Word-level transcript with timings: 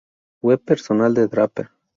Web 0.41 0.61
personal 0.65 1.13
de 1.13 1.27
Draper 1.27 1.69